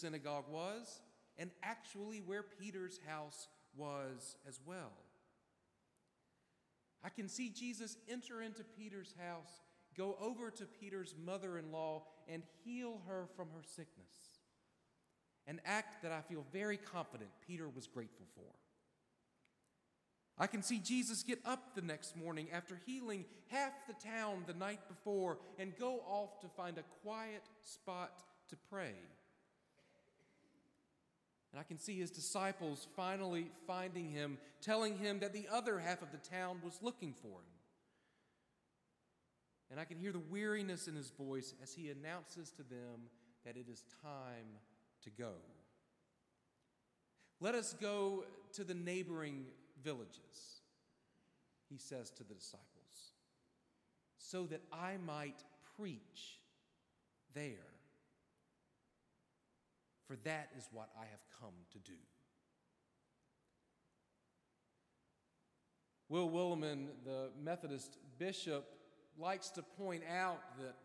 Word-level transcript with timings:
synagogue 0.00 0.44
was, 0.50 1.00
and 1.38 1.50
actually 1.62 2.18
where 2.18 2.42
Peter's 2.42 2.98
house 3.06 3.48
was 3.76 4.36
as 4.48 4.60
well. 4.66 4.92
I 7.04 7.08
can 7.08 7.28
see 7.28 7.50
Jesus 7.50 7.96
enter 8.10 8.42
into 8.42 8.64
Peter's 8.64 9.14
house, 9.18 9.60
go 9.96 10.16
over 10.20 10.50
to 10.50 10.64
Peter's 10.64 11.14
mother 11.24 11.58
in 11.58 11.70
law, 11.70 12.04
and 12.28 12.42
heal 12.64 13.00
her 13.06 13.28
from 13.36 13.48
her 13.54 13.62
sickness. 13.62 14.40
An 15.46 15.60
act 15.64 16.02
that 16.02 16.10
I 16.10 16.22
feel 16.22 16.44
very 16.52 16.76
confident 16.76 17.30
Peter 17.46 17.68
was 17.68 17.86
grateful 17.86 18.26
for. 18.34 18.52
I 20.38 20.46
can 20.46 20.62
see 20.62 20.78
Jesus 20.78 21.22
get 21.22 21.38
up 21.46 21.74
the 21.74 21.80
next 21.82 22.16
morning 22.16 22.48
after 22.52 22.78
healing 22.84 23.24
half 23.48 23.72
the 23.86 23.94
town 23.94 24.44
the 24.46 24.52
night 24.52 24.80
before 24.88 25.38
and 25.58 25.78
go 25.78 26.00
off 26.06 26.40
to 26.40 26.48
find 26.48 26.76
a 26.76 26.84
quiet 27.02 27.42
spot 27.62 28.22
to 28.50 28.56
pray. 28.68 28.92
And 31.52 31.60
I 31.60 31.62
can 31.62 31.78
see 31.78 31.98
his 31.98 32.10
disciples 32.10 32.86
finally 32.96 33.50
finding 33.66 34.10
him, 34.10 34.38
telling 34.60 34.98
him 34.98 35.20
that 35.20 35.32
the 35.32 35.46
other 35.50 35.78
half 35.78 36.02
of 36.02 36.10
the 36.10 36.18
town 36.18 36.58
was 36.62 36.78
looking 36.82 37.14
for 37.14 37.28
him. 37.28 37.56
And 39.70 39.80
I 39.80 39.84
can 39.84 39.98
hear 39.98 40.12
the 40.12 40.18
weariness 40.18 40.86
in 40.86 40.94
his 40.94 41.10
voice 41.10 41.54
as 41.62 41.72
he 41.72 41.90
announces 41.90 42.50
to 42.52 42.62
them 42.62 43.08
that 43.44 43.56
it 43.56 43.66
is 43.70 43.84
time 44.02 44.60
to 45.02 45.10
go. 45.10 45.32
Let 47.40 47.54
us 47.54 47.74
go 47.80 48.24
to 48.54 48.64
the 48.64 48.74
neighboring 48.74 49.46
villages, 49.82 50.60
he 51.68 51.78
says 51.78 52.10
to 52.12 52.24
the 52.24 52.34
disciples, 52.34 52.64
so 54.18 54.46
that 54.46 54.62
I 54.72 54.96
might 55.04 55.42
preach 55.76 56.40
there. 57.34 57.75
For 60.06 60.16
that 60.24 60.50
is 60.56 60.68
what 60.72 60.88
I 60.96 61.04
have 61.06 61.20
come 61.40 61.54
to 61.72 61.78
do. 61.78 61.98
Will 66.08 66.30
Willimon, 66.30 66.88
the 67.04 67.30
Methodist 67.42 67.98
bishop, 68.18 68.64
likes 69.18 69.50
to 69.50 69.62
point 69.62 70.02
out 70.08 70.40
that 70.60 70.76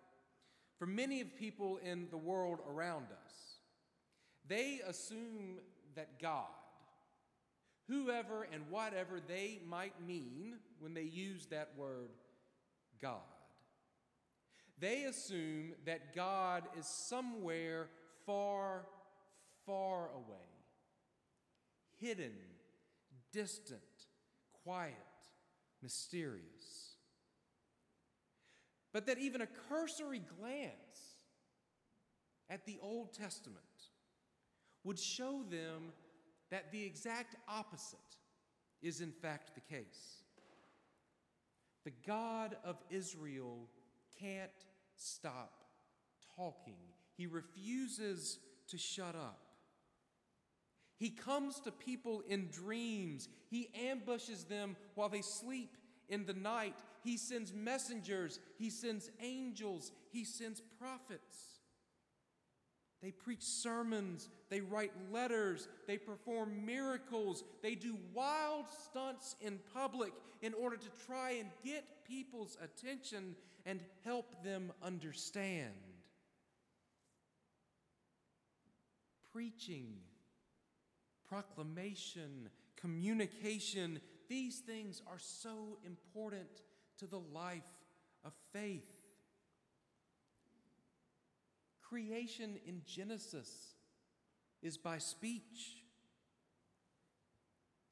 for 0.80 0.88
many 0.88 1.22
of 1.22 1.36
people 1.36 1.78
in 1.84 2.08
the 2.10 2.18
world 2.18 2.60
around 2.68 3.06
us, 3.12 3.60
they 4.48 4.80
assume 4.88 5.60
that 5.96 6.20
God, 6.20 6.48
whoever 7.88 8.48
and 8.52 8.64
whatever 8.72 9.20
they 9.26 9.60
might 9.68 9.94
mean 10.06 10.56
when 10.80 10.96
they 10.96 11.04
use 11.04 11.46
that 11.48 11.70
word 11.78 12.10
God, 13.00 13.20
they 14.80 15.04
assume 15.04 15.74
that 15.86 16.16
God 16.16 16.64
is 16.80 16.88
somewhere 16.88 17.90
far, 18.26 18.88
far 19.72 20.10
away, 20.14 20.50
hidden, 21.98 22.34
distant, 23.32 23.80
quiet, 24.66 24.96
mysterious. 25.82 26.98
But 28.92 29.06
that 29.06 29.18
even 29.18 29.40
a 29.40 29.48
cursory 29.70 30.22
glance 30.40 31.22
at 32.50 32.66
the 32.66 32.80
Old 32.82 33.14
Testament 33.14 33.60
would 34.84 35.00
show 35.00 35.44
them 35.50 35.94
that 36.50 36.74
the 36.74 36.84
exact 36.84 37.38
opposite 37.48 38.00
is 38.82 39.00
in 39.00 39.14
fact 39.14 39.52
the 39.56 39.74
case. 39.74 40.24
The 41.86 41.94
God 42.06 42.58
of 42.66 42.76
Israel 42.90 43.70
can't 44.20 44.52
stop 44.98 45.64
talking, 46.36 46.76
he 47.16 47.26
refuses 47.26 48.40
to 48.68 48.78
shut 48.78 49.16
up. 49.16 49.51
He 51.02 51.10
comes 51.10 51.60
to 51.62 51.72
people 51.72 52.22
in 52.30 52.48
dreams. 52.52 53.28
He 53.50 53.70
ambushes 53.90 54.44
them 54.44 54.76
while 54.94 55.10
they 55.10 55.24
sleep 55.24 55.76
in 56.08 56.28
the 56.28 56.36
night. 56.36 56.76
He 57.04 57.18
sends 57.18 57.52
messengers. 57.52 58.40
He 58.60 58.70
sends 58.70 59.10
angels. 59.20 59.92
He 60.12 60.24
sends 60.24 60.62
prophets. 60.80 61.58
They 63.02 63.10
preach 63.10 63.42
sermons, 63.42 64.30
they 64.52 64.62
write 64.62 64.92
letters, 65.12 65.68
they 65.88 65.98
perform 65.98 66.64
miracles, 66.68 67.44
they 67.64 67.74
do 67.74 67.98
wild 68.14 68.66
stunts 68.70 69.36
in 69.42 69.60
public 69.74 70.14
in 70.44 70.54
order 70.54 70.78
to 70.78 70.88
try 71.08 71.32
and 71.32 71.50
get 71.66 71.84
people's 72.08 72.58
attention 72.64 73.36
and 73.66 73.80
help 74.06 74.44
them 74.44 74.72
understand. 74.84 75.74
Preaching, 79.34 79.96
proclamation, 81.32 82.50
communication, 82.76 84.02
these 84.28 84.60
things 84.60 85.02
are 85.08 85.20
so 85.20 85.78
important 85.86 86.50
to 86.98 87.08
the 87.08 87.22
life 87.34 87.64
of 88.26 88.34
faith. 88.52 88.84
Creation 91.82 92.58
in 92.68 92.82
Genesis 92.86 93.76
is 94.62 94.78
by 94.78 94.98
speech. 94.98 95.78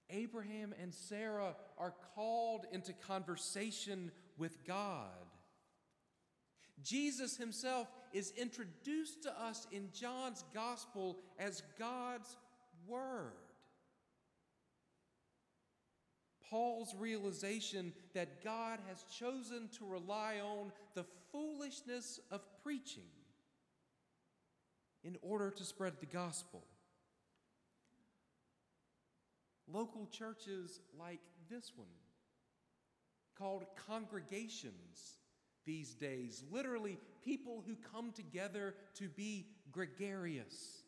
Abraham 0.10 0.74
and 0.82 0.94
Sarah 0.94 1.56
are 1.78 1.94
called 2.16 2.66
into 2.74 2.92
conversation 2.92 4.12
with 4.38 4.66
God. 4.66 5.08
Jesus 6.84 7.38
himself 7.38 7.88
is 8.12 8.34
introduced 8.38 9.24
to 9.24 9.42
us 9.42 9.66
in 9.72 9.90
John's 9.94 10.44
gospel 10.54 11.20
as 11.38 11.64
God's 11.78 12.36
Word. 12.90 13.34
Paul's 16.50 16.96
realization 16.98 17.94
that 18.16 18.44
God 18.44 18.80
has 18.90 19.04
chosen 19.04 19.70
to 19.78 19.86
rely 19.86 20.40
on 20.44 20.72
the 20.96 21.06
foolishness 21.32 22.20
of 22.32 22.42
preaching 22.64 23.04
in 25.04 25.16
order 25.22 25.52
to 25.52 25.64
spread 25.64 25.94
the 26.00 26.08
gospel. 26.08 26.64
Local 29.72 30.08
churches 30.08 30.80
like 31.00 31.20
this 31.50 31.72
one, 31.76 31.88
called 33.38 33.66
congregations 33.88 35.20
these 35.66 35.94
days, 35.94 36.44
literally 36.52 36.98
people 37.24 37.64
who 37.68 37.76
come 37.94 38.12
together 38.12 38.74
to 38.96 39.08
be 39.10 39.46
gregarious, 39.72 40.82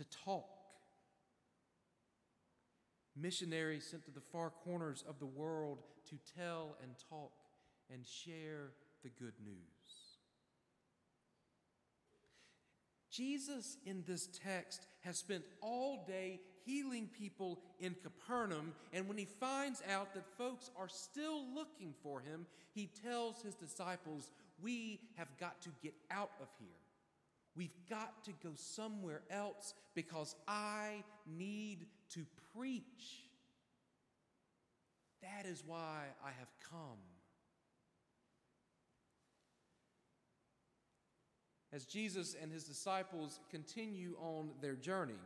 to 0.00 0.18
talk. 0.24 0.48
Missionaries 3.16 3.86
sent 3.86 4.04
to 4.04 4.10
the 4.10 4.20
far 4.20 4.50
corners 4.50 5.04
of 5.06 5.18
the 5.18 5.26
world 5.26 5.82
to 6.08 6.16
tell 6.36 6.76
and 6.82 6.92
talk 7.10 7.32
and 7.92 8.06
share 8.06 8.72
the 9.02 9.10
good 9.10 9.34
news. 9.44 9.56
Jesus 13.10 13.76
in 13.84 14.04
this 14.06 14.28
text 14.42 14.86
has 15.00 15.18
spent 15.18 15.44
all 15.60 16.04
day 16.06 16.40
healing 16.64 17.08
people 17.18 17.60
in 17.80 17.94
Capernaum, 18.02 18.72
and 18.92 19.06
when 19.08 19.18
he 19.18 19.26
finds 19.26 19.82
out 19.90 20.14
that 20.14 20.24
folks 20.38 20.70
are 20.78 20.88
still 20.88 21.42
looking 21.52 21.92
for 22.02 22.20
him, 22.20 22.46
he 22.72 22.88
tells 23.04 23.42
his 23.42 23.54
disciples, 23.54 24.30
We 24.62 25.00
have 25.16 25.28
got 25.38 25.60
to 25.62 25.70
get 25.82 25.94
out 26.10 26.30
of 26.40 26.46
here. 26.58 26.79
We've 27.60 27.76
got 27.90 28.24
to 28.24 28.32
go 28.42 28.52
somewhere 28.54 29.20
else 29.30 29.74
because 29.94 30.34
I 30.48 31.04
need 31.26 31.88
to 32.14 32.24
preach. 32.56 33.28
That 35.20 35.44
is 35.44 35.62
why 35.66 36.06
I 36.24 36.30
have 36.38 36.48
come. 36.70 36.96
as 41.72 41.84
Jesus 41.84 42.34
and 42.40 42.50
his 42.50 42.64
disciples 42.64 43.40
continue 43.50 44.16
on 44.18 44.50
their 44.62 44.74
journey, 44.74 45.20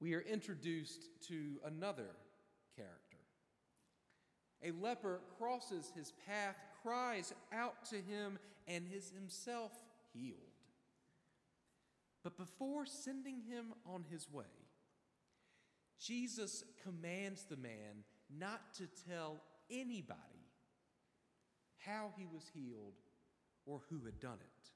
we 0.00 0.14
are 0.14 0.20
introduced 0.20 1.08
to 1.28 1.60
another 1.64 2.08
character. 2.76 3.18
A 4.64 4.72
leper 4.82 5.20
crosses 5.38 5.92
his 5.96 6.12
path, 6.26 6.56
cries 6.82 7.32
out 7.52 7.86
to 7.86 7.96
him, 7.96 8.38
and 8.66 8.86
is 8.92 9.12
himself 9.14 9.72
healed. 10.14 10.38
But 12.22 12.38
before 12.38 12.86
sending 12.86 13.40
him 13.42 13.74
on 13.84 14.04
his 14.10 14.30
way, 14.30 14.44
Jesus 16.00 16.64
commands 16.82 17.44
the 17.44 17.56
man 17.56 18.04
not 18.30 18.74
to 18.78 18.88
tell 19.08 19.42
anybody 19.70 20.18
how 21.78 22.12
he 22.16 22.26
was 22.26 22.50
healed 22.54 22.94
or 23.66 23.80
who 23.90 24.04
had 24.04 24.20
done 24.20 24.38
it. 24.40 24.68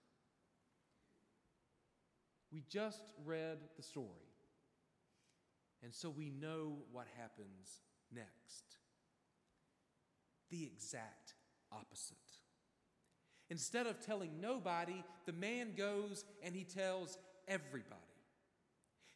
We 2.52 2.64
just 2.68 3.12
read 3.24 3.58
the 3.76 3.82
story, 3.82 4.32
and 5.82 5.94
so 5.94 6.08
we 6.08 6.30
know 6.30 6.78
what 6.92 7.06
happens 7.18 7.82
next. 8.14 8.76
The 10.50 10.64
exact 10.64 11.34
opposite. 11.70 12.16
Instead 13.50 13.86
of 13.86 14.04
telling 14.04 14.40
nobody, 14.40 15.02
the 15.26 15.32
man 15.32 15.72
goes 15.76 16.24
and 16.42 16.54
he 16.54 16.64
tells 16.64 17.18
everybody. 17.46 17.96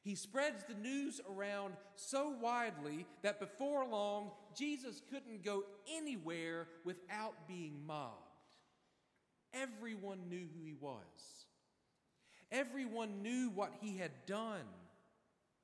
He 0.02 0.16
spreads 0.16 0.64
the 0.64 0.74
news 0.74 1.20
around 1.30 1.74
so 1.94 2.34
widely 2.40 3.06
that 3.22 3.38
before 3.38 3.86
long, 3.86 4.32
Jesus 4.56 5.00
couldn't 5.10 5.44
go 5.44 5.64
anywhere 5.96 6.66
without 6.84 7.46
being 7.46 7.86
mobbed. 7.86 8.16
Everyone 9.54 10.28
knew 10.28 10.48
who 10.56 10.64
he 10.64 10.74
was. 10.80 11.46
Everyone 12.50 13.22
knew 13.22 13.50
what 13.54 13.72
he 13.80 13.96
had 13.96 14.10
done, 14.26 14.66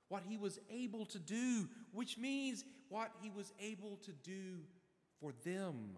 what 0.08 0.22
he 0.26 0.36
was 0.36 0.58
able 0.70 1.04
to 1.06 1.18
do, 1.18 1.68
which 1.92 2.16
means 2.16 2.64
what 2.88 3.10
he 3.20 3.30
was 3.30 3.52
able 3.60 3.96
to 4.04 4.12
do 4.12 4.60
for 5.20 5.32
them. 5.44 5.96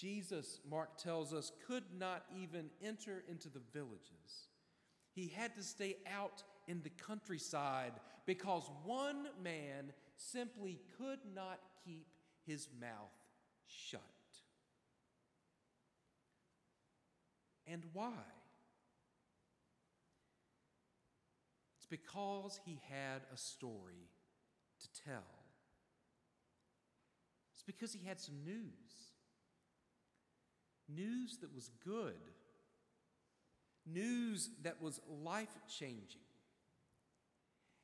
Jesus, 0.00 0.60
Mark 0.68 0.96
tells 0.96 1.34
us, 1.34 1.52
could 1.66 1.84
not 1.98 2.24
even 2.40 2.70
enter 2.82 3.22
into 3.28 3.48
the 3.50 3.60
villages. 3.72 4.48
He 5.12 5.28
had 5.28 5.54
to 5.56 5.62
stay 5.62 5.96
out 6.10 6.42
in 6.68 6.80
the 6.82 6.90
countryside 6.90 7.92
because 8.24 8.70
one 8.84 9.26
man 9.42 9.92
simply 10.16 10.80
could 10.96 11.18
not 11.34 11.58
keep 11.84 12.06
his 12.46 12.68
mouth 12.80 13.12
shut. 13.66 14.00
And 17.66 17.82
why? 17.92 18.12
It's 21.76 21.86
because 21.86 22.58
he 22.64 22.80
had 22.88 23.22
a 23.34 23.36
story 23.36 24.08
to 24.80 25.02
tell. 25.04 25.22
It's 27.52 27.62
because 27.62 27.92
he 27.92 28.06
had 28.06 28.18
some 28.18 28.36
news. 28.44 29.09
News 30.94 31.38
that 31.40 31.54
was 31.54 31.70
good. 31.84 32.14
News 33.86 34.50
that 34.62 34.80
was 34.82 35.00
life 35.22 35.56
changing. 35.68 36.20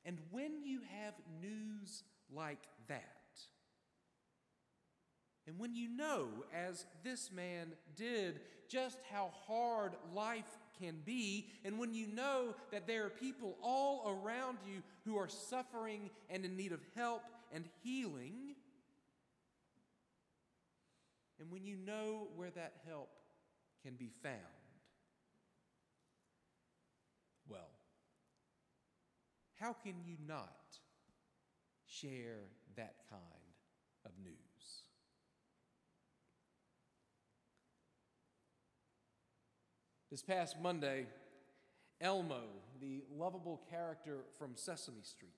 And 0.04 0.18
when 0.30 0.64
you 0.64 0.80
have 1.02 1.14
news 1.40 2.04
like 2.32 2.62
that, 2.88 3.02
and 5.46 5.58
when 5.58 5.74
you 5.74 5.88
know, 5.88 6.28
as 6.52 6.86
this 7.04 7.30
man 7.30 7.72
did, 7.94 8.40
just 8.68 8.98
how 9.12 9.30
hard 9.46 9.92
life 10.14 10.58
can 10.80 10.96
be, 11.04 11.48
and 11.64 11.78
when 11.78 11.94
you 11.94 12.06
know 12.08 12.54
that 12.72 12.86
there 12.86 13.04
are 13.06 13.10
people 13.10 13.56
all 13.62 14.20
around 14.22 14.58
you 14.66 14.82
who 15.04 15.16
are 15.16 15.28
suffering 15.28 16.10
and 16.28 16.44
in 16.44 16.56
need 16.56 16.72
of 16.72 16.80
help 16.96 17.22
and 17.52 17.64
healing, 17.82 18.45
and 21.40 21.50
when 21.50 21.64
you 21.64 21.76
know 21.76 22.28
where 22.34 22.50
that 22.50 22.74
help 22.86 23.10
can 23.82 23.94
be 23.94 24.10
found, 24.22 24.36
well, 27.48 27.70
how 29.60 29.72
can 29.72 29.94
you 30.04 30.16
not 30.26 30.78
share 31.86 32.44
that 32.76 32.96
kind 33.10 33.22
of 34.04 34.12
news? 34.22 34.36
This 40.10 40.22
past 40.22 40.56
Monday, 40.62 41.06
Elmo, 42.00 42.44
the 42.80 43.02
lovable 43.14 43.60
character 43.68 44.18
from 44.38 44.52
Sesame 44.54 45.02
Street, 45.02 45.30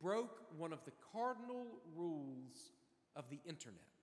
broke 0.00 0.40
one 0.56 0.72
of 0.72 0.84
the 0.84 0.92
cardinal 1.12 1.66
rules 1.96 2.72
of 3.16 3.28
the 3.30 3.40
internet. 3.46 3.93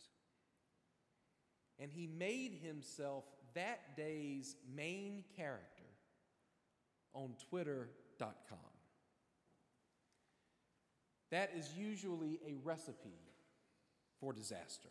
And 1.82 1.92
he 1.92 2.08
made 2.08 2.54
himself 2.64 3.26
that 3.56 3.98
day's 3.98 4.56
main 4.74 5.24
character 5.36 5.84
on 7.14 7.36
Twitter.com. 7.50 8.60
That 11.32 11.52
is 11.58 11.74
usually 11.76 12.40
a 12.48 12.56
recipe 12.64 13.20
for 14.20 14.32
disaster. 14.32 14.90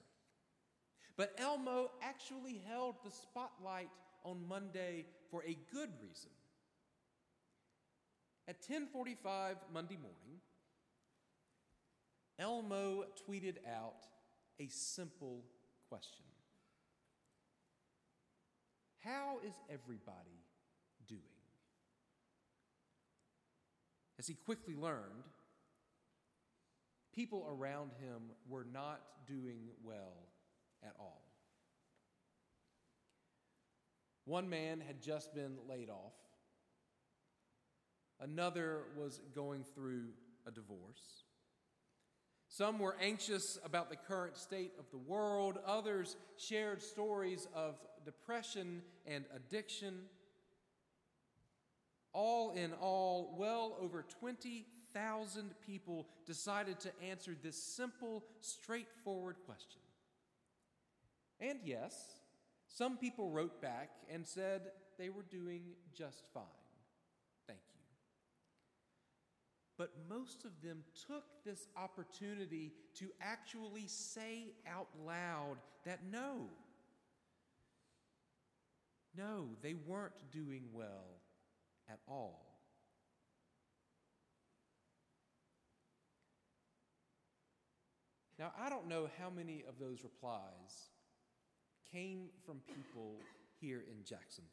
But 1.16 1.34
Elmo 1.38 1.90
actually 2.02 2.60
held 2.66 2.96
the 3.04 3.10
spotlight 3.10 3.90
on 4.25 4.48
Monday 4.48 5.06
for 5.31 5.44
a 5.44 5.56
good 5.72 5.90
reason. 6.02 6.31
At 8.48 8.62
10:45 8.62 9.58
Monday 9.72 9.96
morning, 9.96 10.40
Elmo 12.38 13.04
tweeted 13.28 13.64
out 13.66 14.08
a 14.58 14.66
simple 14.66 15.44
question. 15.88 16.29
How 19.05 19.38
is 19.47 19.55
everybody 19.69 20.44
doing? 21.08 21.20
As 24.19 24.26
he 24.26 24.35
quickly 24.35 24.75
learned, 24.75 25.25
people 27.14 27.47
around 27.50 27.93
him 28.00 28.31
were 28.47 28.67
not 28.70 29.00
doing 29.26 29.69
well 29.82 30.29
at 30.82 30.93
all. 30.99 31.23
One 34.26 34.50
man 34.50 34.81
had 34.87 35.00
just 35.00 35.35
been 35.35 35.56
laid 35.69 35.88
off, 35.88 36.12
another 38.20 38.82
was 38.97 39.20
going 39.35 39.64
through 39.75 40.08
a 40.47 40.50
divorce. 40.50 41.25
Some 42.49 42.79
were 42.79 42.97
anxious 43.00 43.58
about 43.64 43.91
the 43.91 43.97
current 43.97 44.37
state 44.37 44.73
of 44.79 44.85
the 44.91 44.99
world. 44.99 45.58
Others 45.64 46.17
shared 46.37 46.82
stories 46.82 47.47
of 47.55 47.76
depression 48.05 48.82
and 49.06 49.25
addiction. 49.35 50.02
All 52.12 52.52
in 52.52 52.73
all, 52.75 53.35
well 53.38 53.76
over 53.81 54.05
20,000 54.20 55.55
people 55.64 56.08
decided 56.26 56.81
to 56.81 56.91
answer 57.08 57.37
this 57.41 57.62
simple, 57.62 58.25
straightforward 58.41 59.37
question. 59.47 59.81
And 61.41 61.58
yes, 61.64 61.94
some 62.67 62.97
people 62.97 63.31
wrote 63.31 63.61
back 63.62 63.91
and 64.12 64.26
said 64.26 64.62
they 64.99 65.08
were 65.08 65.25
doing 65.31 65.62
just 65.97 66.25
fine. 66.35 66.43
Thank 67.47 67.61
you. 67.75 67.81
But 69.79 69.93
most 70.08 70.44
of 70.44 70.50
them 70.62 70.85
took 71.06 71.25
this 71.44 71.69
opportunity 71.76 72.73
to 72.97 73.06
actually 73.20 73.87
say 73.87 74.52
out 74.69 74.88
loud 75.06 75.56
that 75.87 76.00
no, 76.12 76.49
no, 79.16 79.48
they 79.62 79.74
weren't 79.74 80.30
doing 80.32 80.64
well 80.72 81.20
at 81.88 81.98
all. 82.08 82.50
Now, 88.38 88.52
I 88.58 88.70
don't 88.70 88.88
know 88.88 89.08
how 89.18 89.28
many 89.28 89.64
of 89.68 89.78
those 89.78 90.02
replies 90.02 90.88
came 91.92 92.28
from 92.46 92.61
people 92.75 93.16
here 93.61 93.85
in 93.87 94.02
Jacksonville. 94.02 94.49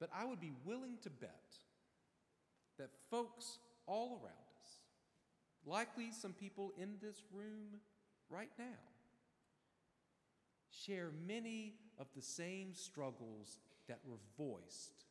But 0.00 0.08
I 0.16 0.24
would 0.24 0.40
be 0.40 0.52
willing 0.64 0.96
to 1.02 1.10
bet 1.10 1.56
that 2.78 2.88
folks 3.10 3.58
all 3.86 4.20
around 4.22 4.48
us, 4.62 4.70
likely 5.66 6.10
some 6.10 6.32
people 6.32 6.72
in 6.78 6.94
this 7.02 7.22
room 7.30 7.80
right 8.30 8.50
now, 8.58 8.64
share 10.72 11.10
many 11.26 11.74
of 11.98 12.06
the 12.16 12.22
same 12.22 12.74
struggles 12.74 13.58
that 13.88 13.98
were 14.04 14.18
voiced 14.36 15.04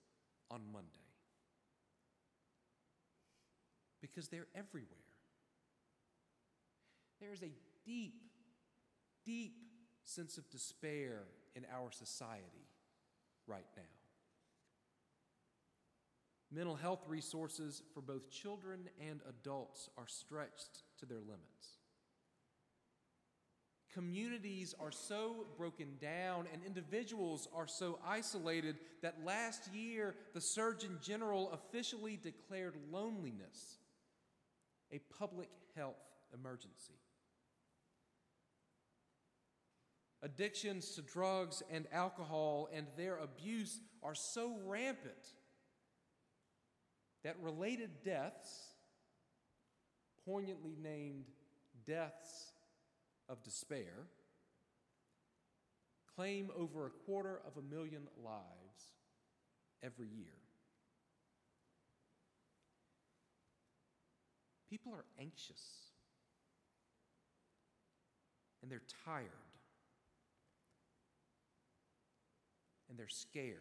on 0.50 0.62
Monday. 0.72 0.88
Because 4.02 4.28
they're 4.28 4.48
everywhere. 4.56 4.88
There 7.20 7.32
is 7.32 7.44
a 7.44 7.52
deep 7.86 8.16
deep 9.26 9.54
sense 10.04 10.38
of 10.38 10.50
despair 10.50 11.24
in 11.56 11.66
our 11.74 11.92
society 11.92 12.68
right 13.48 13.66
now. 13.78 13.84
Mental 16.54 16.76
health 16.76 17.04
resources 17.08 17.82
for 17.94 18.02
both 18.02 18.30
children 18.30 18.90
and 19.00 19.22
adults 19.30 19.90
are 19.98 20.08
stretched 20.08 20.84
to 21.00 21.06
their 21.06 21.20
limits. 21.20 21.81
Communities 23.94 24.74
are 24.80 24.92
so 24.92 25.46
broken 25.58 25.88
down 26.00 26.46
and 26.54 26.64
individuals 26.66 27.50
are 27.54 27.68
so 27.68 28.00
isolated 28.08 28.78
that 29.02 29.26
last 29.26 29.74
year 29.74 30.16
the 30.34 30.40
Surgeon 30.40 30.98
General 31.02 31.52
officially 31.52 32.18
declared 32.22 32.76
loneliness 32.90 33.80
a 34.94 35.00
public 35.18 35.50
health 35.76 35.96
emergency. 36.34 37.00
Addictions 40.24 40.92
to 40.92 41.02
drugs 41.02 41.62
and 41.70 41.86
alcohol 41.92 42.70
and 42.74 42.86
their 42.96 43.18
abuse 43.18 43.82
are 44.04 44.16
so 44.16 44.56
rampant 44.66 45.34
that 47.24 47.36
related 47.42 47.90
deaths, 48.06 48.70
poignantly 50.26 50.76
named 50.82 51.26
deaths 51.86 52.51
of 53.30 53.44
despair, 53.44 54.08
claim 56.16 56.52
over 56.56 56.88
a 56.88 56.90
quarter 56.90 57.42
of 57.46 57.58
a 57.58 57.74
million 57.74 58.08
lives 58.24 58.94
every 59.84 60.08
year. 60.08 60.34
People 64.70 64.94
are 64.94 65.06
anxious 65.20 65.92
and 68.62 68.72
they're 68.72 68.82
tired 69.06 69.28
and 72.90 73.00
they're 73.00 73.08
scared. 73.08 73.58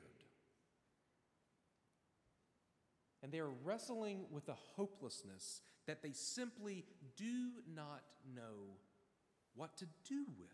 And 3.22 3.30
they 3.30 3.38
are 3.38 3.50
wrestling 3.64 4.24
with 4.30 4.48
a 4.48 4.56
hopelessness 4.76 5.60
that 5.86 6.02
they 6.02 6.12
simply 6.12 6.84
do 7.16 7.50
not 7.74 8.02
know 8.34 8.76
what 9.54 9.76
to 9.78 9.86
do 10.08 10.24
with. 10.38 10.48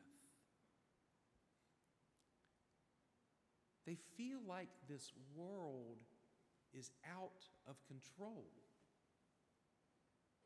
They 3.86 3.96
feel 4.16 4.40
like 4.46 4.68
this 4.88 5.12
world 5.34 5.98
is 6.74 6.90
out 7.08 7.44
of 7.68 7.76
control. 7.86 8.44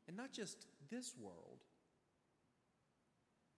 And 0.07 0.17
not 0.17 0.33
just 0.33 0.67
this 0.91 1.15
world, 1.19 1.61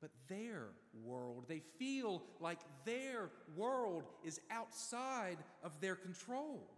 but 0.00 0.11
their 0.28 0.68
world. 1.04 1.44
They 1.49 1.62
feel 1.78 2.22
like 2.40 2.58
their 2.84 3.30
world 3.56 4.04
is 4.25 4.40
outside 4.50 5.38
of 5.62 5.80
their 5.80 5.94
control. 5.94 6.68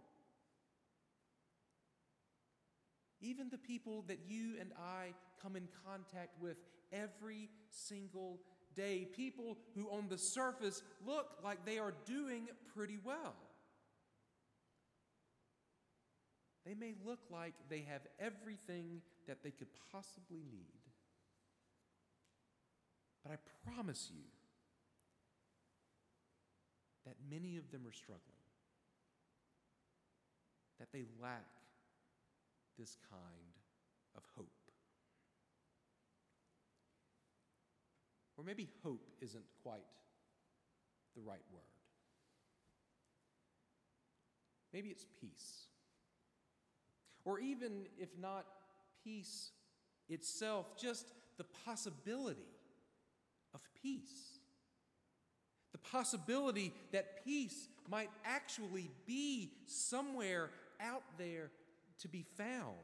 Even 3.19 3.49
the 3.49 3.57
people 3.57 4.03
that 4.07 4.19
you 4.27 4.53
and 4.59 4.71
I 4.79 5.13
come 5.41 5.55
in 5.55 5.67
contact 5.85 6.39
with 6.39 6.57
every 6.91 7.49
single 7.69 8.39
day, 8.75 9.07
people 9.15 9.57
who 9.75 9.87
on 9.89 10.07
the 10.09 10.17
surface 10.17 10.83
look 11.05 11.27
like 11.43 11.65
they 11.65 11.79
are 11.79 11.93
doing 12.05 12.47
pretty 12.75 12.97
well. 13.03 13.35
They 16.65 16.73
may 16.73 16.93
look 17.05 17.19
like 17.29 17.53
they 17.69 17.85
have 17.89 18.01
everything 18.19 19.01
that 19.27 19.43
they 19.43 19.51
could 19.51 19.67
possibly 19.91 20.41
need. 20.51 20.81
But 23.23 23.33
I 23.33 23.71
promise 23.71 24.09
you 24.13 24.23
that 27.05 27.15
many 27.29 27.57
of 27.57 27.71
them 27.71 27.85
are 27.87 27.93
struggling, 27.93 28.21
that 30.79 30.91
they 30.91 31.05
lack 31.21 31.45
this 32.77 32.97
kind 33.09 33.53
of 34.17 34.23
hope. 34.35 34.64
Or 38.37 38.43
maybe 38.43 38.67
hope 38.83 39.07
isn't 39.21 39.45
quite 39.63 39.85
the 41.15 41.21
right 41.21 41.43
word. 41.51 41.63
Maybe 44.73 44.89
it's 44.89 45.05
peace. 45.21 45.67
Or 47.23 47.39
even 47.39 47.87
if 47.97 48.09
not 48.19 48.45
peace 49.03 49.51
itself, 50.09 50.77
just 50.77 51.13
the 51.37 51.45
possibility 51.65 52.51
of 53.53 53.61
peace. 53.81 54.39
The 55.71 55.77
possibility 55.77 56.73
that 56.91 57.23
peace 57.23 57.69
might 57.89 58.09
actually 58.25 58.89
be 59.05 59.51
somewhere 59.65 60.49
out 60.81 61.03
there 61.17 61.51
to 61.99 62.07
be 62.07 62.25
found. 62.37 62.75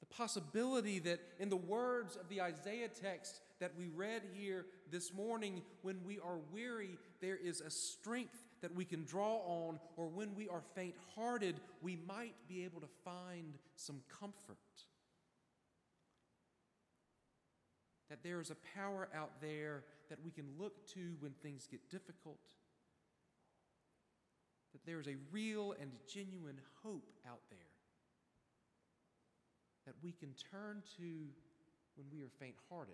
possibility 0.11 0.99
that, 0.99 1.19
in 1.39 1.49
the 1.49 1.57
words 1.57 2.15
of 2.15 2.29
the 2.29 2.41
Isaiah 2.41 2.89
text 2.89 3.41
that 3.59 3.71
we 3.77 3.87
read 3.87 4.21
here 4.33 4.65
this 4.91 5.13
morning, 5.13 5.61
when 5.81 6.03
we 6.05 6.19
are 6.19 6.39
weary, 6.51 6.97
there 7.21 7.37
is 7.37 7.61
a 7.61 7.69
strength 7.69 8.37
that 8.61 8.75
we 8.75 8.85
can 8.85 9.05
draw 9.05 9.37
on, 9.45 9.79
or 9.97 10.07
when 10.07 10.35
we 10.35 10.47
are 10.47 10.61
faint 10.75 10.95
hearted, 11.15 11.55
we 11.81 11.97
might 12.07 12.35
be 12.47 12.63
able 12.63 12.81
to 12.81 12.89
find 13.03 13.55
some 13.75 14.01
comfort. 14.19 14.57
That 18.09 18.23
there 18.23 18.41
is 18.41 18.51
a 18.51 18.57
power 18.75 19.09
out 19.15 19.41
there 19.41 19.83
that 20.09 20.19
we 20.23 20.31
can 20.31 20.45
look 20.59 20.85
to 20.93 21.15
when 21.19 21.31
things 21.41 21.67
get 21.67 21.89
difficult 21.89 22.37
that 24.73 24.85
there 24.85 24.99
is 24.99 25.07
a 25.07 25.15
real 25.31 25.75
and 25.79 25.91
genuine 26.07 26.59
hope 26.83 27.11
out 27.27 27.41
there 27.49 27.70
that 29.91 30.01
we 30.01 30.13
can 30.13 30.33
turn 30.49 30.81
to 30.95 31.03
when 31.97 32.07
we 32.13 32.21
are 32.21 32.29
faint 32.39 32.55
hearted, 32.69 32.93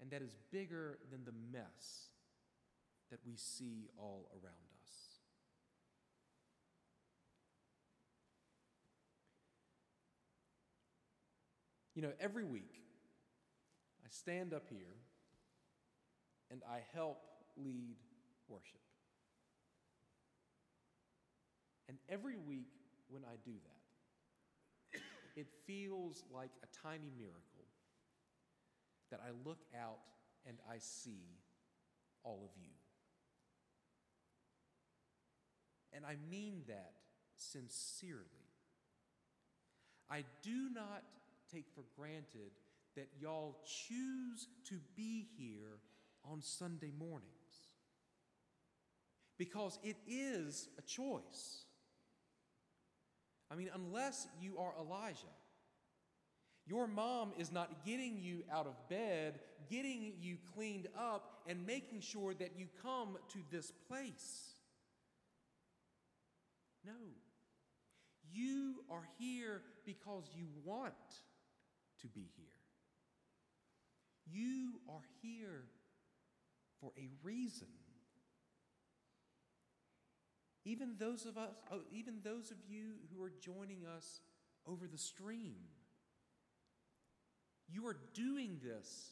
and 0.00 0.08
that 0.12 0.22
is 0.22 0.36
bigger 0.52 0.98
than 1.10 1.24
the 1.24 1.32
mess 1.52 2.10
that 3.10 3.18
we 3.26 3.34
see 3.34 3.88
all 3.98 4.28
around 4.32 4.70
us. 4.84 4.92
You 11.96 12.02
know, 12.02 12.12
every 12.20 12.44
week 12.44 12.82
I 14.04 14.08
stand 14.10 14.54
up 14.54 14.68
here 14.70 14.94
and 16.52 16.62
I 16.70 16.78
help 16.94 17.18
lead 17.56 17.96
worship. 18.46 18.78
And 21.88 21.98
every 22.08 22.36
week 22.36 22.70
when 23.08 23.22
I 23.24 23.34
do 23.44 23.52
that, 23.52 23.73
it 25.36 25.46
feels 25.66 26.24
like 26.32 26.50
a 26.62 26.86
tiny 26.86 27.10
miracle 27.16 27.66
that 29.10 29.20
I 29.20 29.30
look 29.46 29.58
out 29.78 29.98
and 30.46 30.56
I 30.70 30.78
see 30.78 31.38
all 32.22 32.40
of 32.44 32.60
you. 32.60 32.70
And 35.92 36.04
I 36.04 36.16
mean 36.30 36.62
that 36.68 36.92
sincerely. 37.36 38.24
I 40.10 40.24
do 40.42 40.68
not 40.72 41.02
take 41.52 41.66
for 41.74 41.84
granted 41.96 42.50
that 42.96 43.08
y'all 43.20 43.56
choose 43.64 44.48
to 44.68 44.76
be 44.96 45.26
here 45.36 45.78
on 46.30 46.42
Sunday 46.42 46.92
mornings 46.98 47.30
because 49.38 49.78
it 49.82 49.96
is 50.06 50.68
a 50.78 50.82
choice. 50.82 51.64
I 53.54 53.56
mean, 53.56 53.70
unless 53.72 54.26
you 54.40 54.58
are 54.58 54.72
Elijah. 54.80 55.32
Your 56.66 56.88
mom 56.88 57.32
is 57.38 57.52
not 57.52 57.84
getting 57.86 58.18
you 58.18 58.42
out 58.52 58.66
of 58.66 58.74
bed, 58.88 59.38
getting 59.70 60.14
you 60.18 60.38
cleaned 60.56 60.88
up, 60.98 61.42
and 61.46 61.64
making 61.64 62.00
sure 62.00 62.34
that 62.34 62.58
you 62.58 62.66
come 62.82 63.16
to 63.32 63.38
this 63.52 63.70
place. 63.86 64.54
No. 66.84 66.92
You 68.32 68.82
are 68.90 69.06
here 69.18 69.62
because 69.86 70.24
you 70.34 70.46
want 70.64 70.94
to 72.00 72.08
be 72.08 72.26
here. 72.36 72.46
You 74.26 74.80
are 74.88 75.04
here 75.22 75.66
for 76.80 76.90
a 76.98 77.08
reason. 77.22 77.68
Even 80.64 80.94
those 80.98 81.26
of 81.26 81.36
us, 81.36 81.50
oh, 81.70 81.80
even 81.92 82.14
those 82.22 82.50
of 82.50 82.56
you 82.66 82.94
who 83.12 83.22
are 83.22 83.32
joining 83.40 83.84
us 83.84 84.20
over 84.66 84.86
the 84.86 84.98
stream, 84.98 85.56
you 87.68 87.86
are 87.86 87.96
doing 88.14 88.58
this 88.62 89.10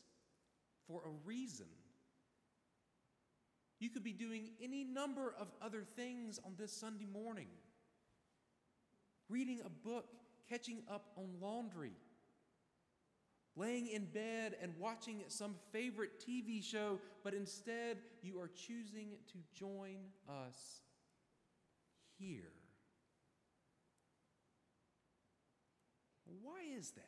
for 0.87 1.03
a 1.05 1.27
reason. 1.27 1.67
You 3.81 3.91
could 3.91 4.05
be 4.05 4.13
doing 4.13 4.51
any 4.63 4.85
number 4.85 5.35
of 5.39 5.49
other 5.61 5.83
things 5.97 6.39
on 6.45 6.53
this 6.57 6.73
Sunday 6.73 7.07
morning 7.07 7.49
reading 9.29 9.61
a 9.65 9.89
book, 9.89 10.05
catching 10.49 10.83
up 10.91 11.07
on 11.17 11.27
laundry, 11.41 11.93
laying 13.57 13.89
in 13.89 14.05
bed 14.05 14.55
and 14.61 14.73
watching 14.79 15.23
some 15.29 15.55
favorite 15.73 16.23
TV 16.23 16.63
show, 16.63 16.99
but 17.25 17.33
instead 17.33 17.97
you 18.23 18.39
are 18.39 18.51
choosing 18.55 19.09
to 19.27 19.39
join 19.55 19.97
us 20.29 20.83
here. 22.23 22.53
Why 26.43 26.77
is 26.79 26.91
that? 26.93 27.03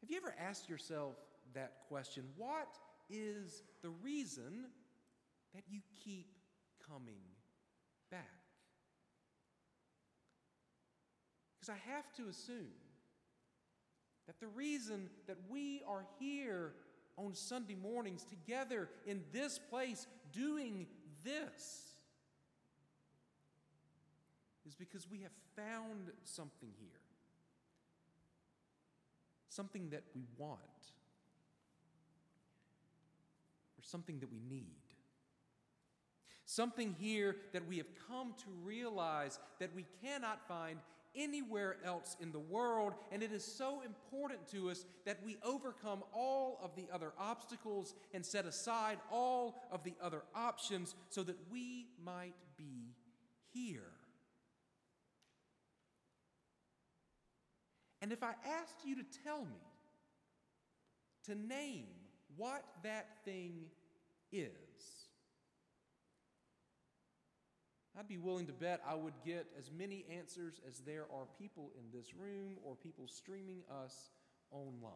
Have 0.00 0.10
you 0.10 0.16
ever 0.16 0.34
asked 0.38 0.68
yourself 0.68 1.16
that 1.54 1.72
question? 1.88 2.24
What 2.36 2.68
is 3.10 3.62
the 3.82 3.90
reason 4.02 4.66
that 5.54 5.64
you 5.68 5.80
keep 6.04 6.26
coming 6.88 7.22
back? 8.10 8.20
Because 11.58 11.74
I 11.74 11.92
have 11.92 12.12
to 12.14 12.28
assume 12.28 12.66
that 14.26 14.40
the 14.40 14.48
reason 14.48 15.08
that 15.26 15.38
we 15.48 15.82
are 15.86 16.04
here 16.18 16.72
on 17.16 17.34
Sunday 17.34 17.76
mornings 17.76 18.24
together 18.24 18.88
in 19.06 19.22
this 19.32 19.58
place 19.58 20.06
doing 20.32 20.86
this 21.24 21.85
is 24.66 24.74
because 24.74 25.08
we 25.10 25.20
have 25.20 25.32
found 25.54 26.10
something 26.24 26.70
here. 26.78 27.00
something 29.56 29.88
that 29.88 30.02
we 30.14 30.26
want 30.36 30.60
or 33.78 33.82
something 33.82 34.20
that 34.20 34.30
we 34.30 34.40
need. 34.48 34.66
Something 36.44 36.94
here 37.00 37.36
that 37.52 37.66
we 37.66 37.78
have 37.78 37.86
come 38.06 38.34
to 38.38 38.50
realize 38.62 39.38
that 39.58 39.74
we 39.74 39.86
cannot 40.02 40.46
find 40.46 40.78
anywhere 41.16 41.76
else 41.82 42.14
in 42.20 42.30
the 42.30 42.38
world, 42.38 42.92
and 43.10 43.22
it 43.22 43.32
is 43.32 43.42
so 43.42 43.80
important 43.80 44.46
to 44.48 44.68
us 44.68 44.84
that 45.06 45.16
we 45.24 45.38
overcome 45.42 46.04
all 46.14 46.60
of 46.62 46.76
the 46.76 46.84
other 46.92 47.12
obstacles 47.18 47.94
and 48.12 48.24
set 48.24 48.44
aside 48.44 48.98
all 49.10 49.62
of 49.72 49.82
the 49.82 49.94
other 50.02 50.22
options 50.34 50.94
so 51.08 51.22
that 51.22 51.38
we 51.50 51.86
might 52.04 52.34
be 52.58 52.92
here. 53.54 53.95
And 58.02 58.12
if 58.12 58.22
I 58.22 58.34
asked 58.60 58.84
you 58.84 58.96
to 58.96 59.04
tell 59.24 59.40
me, 59.40 59.60
to 61.24 61.34
name 61.34 61.86
what 62.36 62.64
that 62.82 63.06
thing 63.24 63.66
is, 64.32 64.50
I'd 67.98 68.08
be 68.08 68.18
willing 68.18 68.46
to 68.46 68.52
bet 68.52 68.82
I 68.86 68.94
would 68.94 69.14
get 69.24 69.46
as 69.58 69.70
many 69.70 70.04
answers 70.10 70.60
as 70.68 70.80
there 70.80 71.04
are 71.04 71.26
people 71.38 71.70
in 71.78 71.98
this 71.98 72.14
room 72.14 72.56
or 72.62 72.76
people 72.76 73.06
streaming 73.08 73.62
us 73.82 74.10
online. 74.50 74.92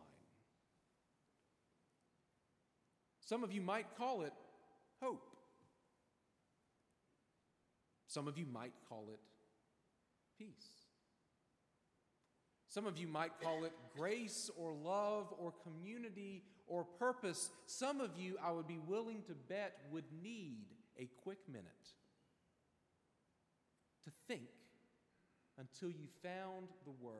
Some 3.20 3.42
of 3.42 3.52
you 3.52 3.62
might 3.62 3.86
call 3.96 4.22
it 4.22 4.34
hope. 5.00 5.36
Some 8.06 8.28
of 8.28 8.36
you 8.36 8.44
might 8.44 8.72
call 8.88 9.08
it 9.12 9.20
peace. 10.38 10.79
Some 12.70 12.86
of 12.86 12.96
you 12.96 13.08
might 13.08 13.32
call 13.42 13.64
it 13.64 13.72
grace 13.98 14.48
or 14.56 14.72
love 14.72 15.34
or 15.40 15.52
community 15.64 16.44
or 16.68 16.84
purpose. 16.84 17.50
Some 17.66 18.00
of 18.00 18.10
you, 18.16 18.36
I 18.40 18.52
would 18.52 18.68
be 18.68 18.78
willing 18.86 19.22
to 19.26 19.34
bet, 19.34 19.76
would 19.90 20.04
need 20.22 20.66
a 20.96 21.08
quick 21.24 21.38
minute 21.48 21.66
to 24.04 24.12
think 24.28 24.48
until 25.58 25.90
you 25.90 26.06
found 26.22 26.68
the 26.84 26.92
word 26.92 27.14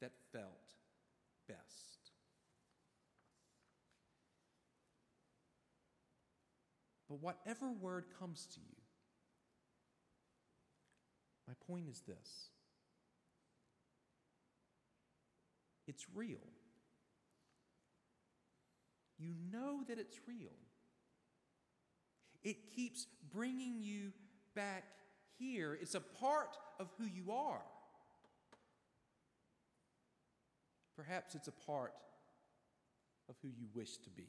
that 0.00 0.12
felt 0.32 0.72
best. 1.46 2.12
But 7.10 7.20
whatever 7.20 7.70
word 7.70 8.06
comes 8.18 8.46
to 8.54 8.60
you, 8.60 8.76
my 11.46 11.52
point 11.66 11.88
is 11.90 12.00
this 12.00 12.48
it's 15.86 16.06
real. 16.14 16.38
You 19.18 19.34
know 19.52 19.82
that 19.88 19.98
it's 19.98 20.18
real. 20.26 20.52
It 22.42 22.74
keeps 22.74 23.06
bringing 23.32 23.80
you 23.80 24.12
back 24.54 24.84
here. 25.38 25.78
It's 25.80 25.94
a 25.94 26.00
part 26.00 26.56
of 26.78 26.90
who 26.98 27.04
you 27.06 27.32
are. 27.32 27.62
Perhaps 30.96 31.34
it's 31.34 31.48
a 31.48 31.52
part 31.52 31.92
of 33.28 33.36
who 33.42 33.48
you 33.48 33.66
wish 33.74 33.96
to 33.98 34.10
be. 34.10 34.28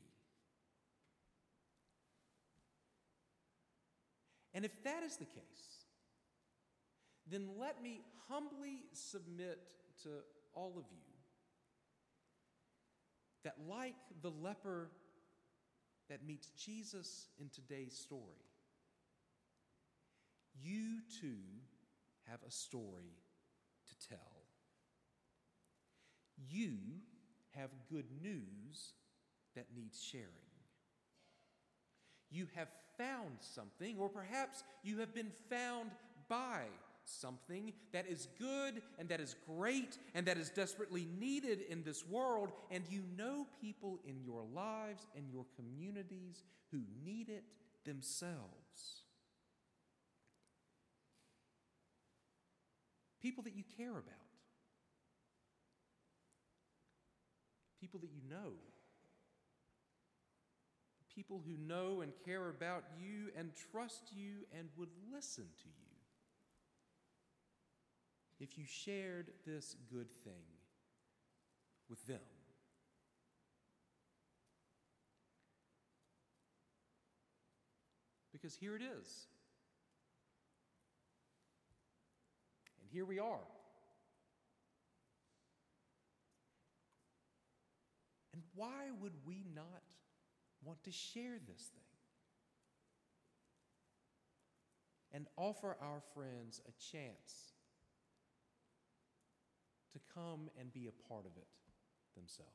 And 4.53 4.63
if 4.63 4.71
that 4.83 5.03
is 5.03 5.17
the 5.17 5.25
case, 5.25 5.83
then 7.29 7.50
let 7.59 7.83
me 7.83 8.01
humbly 8.29 8.85
submit 8.93 9.59
to 10.03 10.09
all 10.53 10.74
of 10.77 10.85
you 10.91 11.14
that, 13.45 13.55
like 13.69 13.95
the 14.21 14.31
leper 14.31 14.89
that 16.09 16.25
meets 16.27 16.49
Jesus 16.49 17.29
in 17.39 17.49
today's 17.49 17.97
story, 17.97 18.22
you 20.61 21.00
too 21.22 21.39
have 22.29 22.39
a 22.46 22.51
story 22.51 23.13
to 23.87 24.07
tell. 24.09 24.17
You 26.50 26.77
have 27.51 27.70
good 27.89 28.05
news 28.22 28.93
that 29.55 29.67
needs 29.75 30.03
sharing. 30.03 30.25
You 32.29 32.48
have 32.55 32.67
found 32.98 33.37
something, 33.39 33.98
or 33.98 34.09
perhaps 34.09 34.63
you 34.83 35.00
have 35.00 35.13
been 35.13 35.31
found 35.50 35.91
by 36.27 36.63
something 37.05 37.74
that 37.94 38.07
is 38.07 38.27
good 38.39 38.81
and 39.00 39.09
that 39.09 39.20
is 39.22 39.35
great 39.48 39.98
and 40.13 40.25
that 40.25 40.37
is 40.37 40.50
desperately 40.50 41.07
needed 41.20 41.61
in 41.70 41.83
this 41.83 42.05
world, 42.05 42.51
and 42.72 42.83
you 42.89 43.03
know 43.18 43.48
people 43.61 44.00
in 44.05 44.22
your 44.24 44.44
lives 44.53 45.07
and 45.15 45.29
your 45.29 45.46
communities 45.55 46.44
who 46.72 46.81
need 47.03 47.29
it 47.29 47.44
themselves. 47.85 49.03
People 53.22 53.44
that 53.44 53.55
you 53.55 53.63
care 53.77 53.91
about, 53.91 54.03
people 57.79 58.00
that 58.01 58.11
you 58.13 58.22
know. 58.29 58.53
People 61.15 61.41
who 61.46 61.55
know 61.65 62.01
and 62.01 62.11
care 62.25 62.50
about 62.50 62.83
you 63.00 63.31
and 63.37 63.51
trust 63.72 64.11
you 64.13 64.46
and 64.51 64.68
would 64.75 64.89
listen 65.13 65.46
to 65.63 65.70
you 65.70 65.84
if 68.39 68.57
you 68.57 68.65
shared 68.65 69.31
this 69.45 69.75
good 69.91 70.11
thing 70.24 70.43
with 71.89 72.05
them. 72.07 72.19
Because 78.31 78.55
here 78.55 78.75
it 78.75 78.81
is. 78.81 79.27
And 82.81 82.89
here 82.91 83.05
we 83.05 83.17
are. 83.17 83.48
And 88.33 88.43
why 88.53 88.91
would 89.01 89.13
we 89.25 89.45
not 89.55 89.63
want 90.61 90.83
to 90.83 90.91
share 90.91 91.39
this 91.48 91.71
thing? 91.74 91.81
And 95.13 95.27
offer 95.37 95.77
our 95.81 96.01
friends 96.13 96.59
a 96.67 96.71
chance 96.91 97.54
come 100.15 100.49
and 100.59 100.71
be 100.71 100.87
a 100.87 100.95
part 101.11 101.25
of 101.25 101.35
it 101.35 101.47
themselves. 102.15 102.51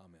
Amen. 0.00 0.20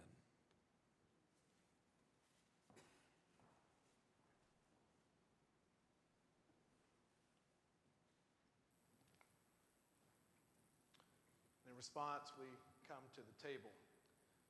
In 11.66 11.76
response, 11.76 12.30
we 12.38 12.46
come 12.86 13.02
to 13.14 13.20
the 13.20 13.34
table, 13.42 13.70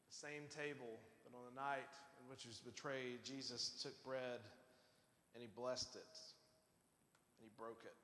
the 0.08 0.16
same 0.28 0.44
table 0.52 1.00
that 1.24 1.32
on 1.32 1.44
the 1.48 1.60
night 1.60 1.88
in 2.20 2.28
which 2.28 2.42
he 2.42 2.48
was 2.48 2.60
betrayed, 2.60 3.24
Jesus 3.24 3.80
took 3.82 3.96
bread 4.04 4.40
and 5.34 5.42
he 5.42 5.48
blessed 5.56 5.96
it 5.96 6.37
he 7.48 7.56
broke 7.56 7.80
it. 7.88 7.96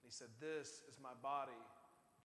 And 0.00 0.08
he 0.08 0.12
said, 0.12 0.32
This 0.40 0.80
is 0.88 0.96
my 0.96 1.12
body 1.20 1.60